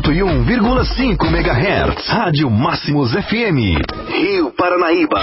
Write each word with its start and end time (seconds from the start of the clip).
101,5 0.00 1.26
MHz. 1.26 2.08
Rádio 2.08 2.50
Máximos 2.50 3.12
FM. 3.12 3.76
Rio 4.08 4.50
Paranaíba. 4.56 5.20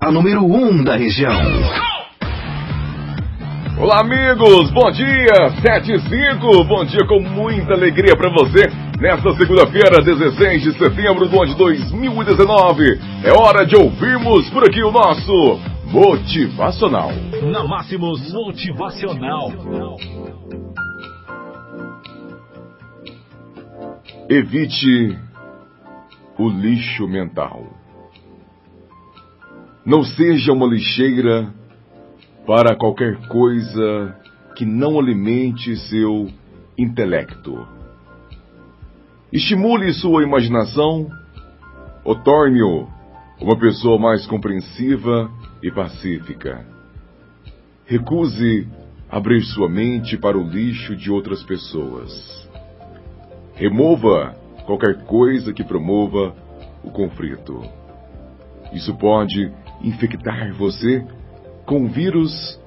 A 0.00 0.10
número 0.10 0.44
1 0.44 0.64
um 0.64 0.82
da 0.82 0.96
região. 0.96 1.34
Olá, 3.78 4.00
amigos. 4.00 4.70
Bom 4.70 4.90
dia. 4.92 5.50
7 5.60 5.92
e 5.92 6.00
5. 6.00 6.64
Bom 6.64 6.84
dia 6.86 7.06
com 7.06 7.20
muita 7.20 7.74
alegria 7.74 8.16
para 8.16 8.30
você. 8.30 8.70
Nesta 8.98 9.34
segunda-feira, 9.34 10.02
16 10.02 10.62
de 10.62 10.78
setembro 10.78 11.28
do 11.28 11.42
ano 11.42 11.52
de 11.52 11.56
2019. 11.56 12.98
É 13.24 13.32
hora 13.32 13.66
de 13.66 13.76
ouvirmos 13.76 14.48
por 14.50 14.64
aqui 14.64 14.82
o 14.82 14.90
nosso 14.90 15.60
Motivacional. 15.86 17.10
Na 17.42 17.64
Máximos 17.64 18.32
Motivacional. 18.32 19.52
Evite 24.34 25.18
o 26.38 26.48
lixo 26.48 27.06
mental. 27.06 27.66
Não 29.84 30.02
seja 30.02 30.54
uma 30.54 30.66
lixeira 30.66 31.52
para 32.46 32.74
qualquer 32.74 33.28
coisa 33.28 34.16
que 34.56 34.64
não 34.64 34.98
alimente 34.98 35.76
seu 35.76 36.30
intelecto. 36.78 37.68
Estimule 39.30 39.92
sua 39.92 40.22
imaginação 40.22 41.10
ou 42.02 42.14
torne-o 42.14 42.88
uma 43.38 43.58
pessoa 43.58 43.98
mais 43.98 44.26
compreensiva 44.26 45.30
e 45.62 45.70
pacífica. 45.70 46.66
Recuse 47.84 48.66
abrir 49.10 49.42
sua 49.42 49.68
mente 49.68 50.16
para 50.16 50.38
o 50.38 50.48
lixo 50.48 50.96
de 50.96 51.10
outras 51.10 51.42
pessoas. 51.42 52.50
Remova 53.54 54.34
qualquer 54.66 55.04
coisa 55.04 55.52
que 55.52 55.64
promova 55.64 56.34
o 56.82 56.90
conflito. 56.90 57.62
Isso 58.72 58.94
pode 58.94 59.52
infectar 59.82 60.52
você 60.54 61.04
com 61.66 61.86
vírus, 61.86 62.60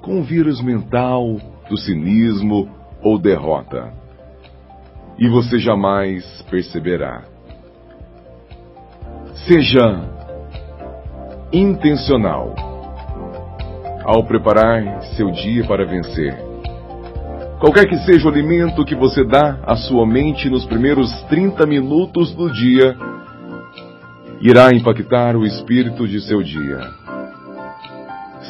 com 0.00 0.22
vírus 0.22 0.60
mental 0.62 1.36
do 1.68 1.76
cinismo 1.76 2.68
ou 3.02 3.18
derrota. 3.18 3.92
E 5.18 5.28
você 5.28 5.58
jamais 5.58 6.24
perceberá. 6.50 7.24
Seja 9.46 10.16
intencional 11.52 12.54
ao 14.04 14.24
preparar 14.24 15.02
seu 15.16 15.30
dia 15.30 15.64
para 15.66 15.84
vencer. 15.84 16.55
Qualquer 17.58 17.88
que 17.88 17.96
seja 18.04 18.26
o 18.26 18.30
alimento 18.30 18.84
que 18.84 18.94
você 18.94 19.24
dá 19.24 19.58
à 19.64 19.76
sua 19.76 20.06
mente 20.06 20.50
nos 20.50 20.66
primeiros 20.66 21.10
30 21.22 21.64
minutos 21.66 22.34
do 22.34 22.52
dia, 22.52 22.94
irá 24.42 24.74
impactar 24.74 25.36
o 25.36 25.44
espírito 25.44 26.06
de 26.06 26.20
seu 26.20 26.42
dia. 26.42 26.80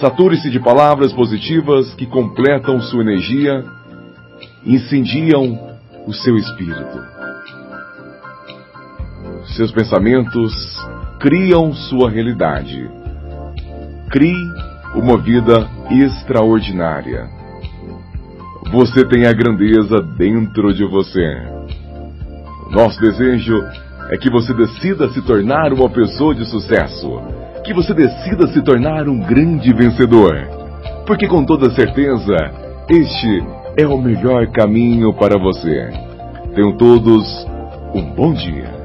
Sature-se 0.01 0.51
de 0.51 0.59
palavras 0.59 1.13
positivas 1.13 1.95
que 1.95 2.05
completam 2.05 2.81
sua 2.81 3.03
energia 3.03 3.65
e 4.65 4.75
incendiam 4.75 5.79
o 6.05 6.13
seu 6.13 6.37
espírito. 6.37 7.17
Seus 9.55 9.71
pensamentos 9.71 10.53
criam 11.21 11.73
sua 11.73 12.11
realidade. 12.11 12.91
Crie 14.11 14.37
uma 14.97 15.17
vida 15.17 15.71
extraordinária. 15.91 17.31
Você 18.73 19.05
tem 19.05 19.27
a 19.27 19.33
grandeza 19.33 20.03
dentro 20.17 20.75
de 20.75 20.85
você. 20.85 21.37
Nosso 22.71 23.01
desejo 23.01 23.63
é 24.11 24.17
que 24.17 24.29
você 24.29 24.53
decida 24.53 25.09
se 25.11 25.23
tornar 25.23 25.73
uma 25.73 25.89
pessoa 25.89 26.35
de 26.35 26.45
sucesso. 26.45 27.21
Que 27.65 27.73
você 27.73 27.95
decida 27.95 28.47
se 28.49 28.61
tornar 28.63 29.09
um 29.09 29.19
grande 29.21 29.73
vencedor. 29.73 30.35
Porque 31.07 31.29
com 31.29 31.45
toda 31.45 31.71
certeza, 31.71 32.37
este 32.89 33.45
é 33.77 33.87
o 33.87 33.99
melhor 33.99 34.49
caminho 34.49 35.15
para 35.15 35.39
você. 35.39 35.89
Tenham 36.55 36.77
todos 36.77 37.47
um 37.95 38.03
bom 38.15 38.33
dia. 38.33 38.76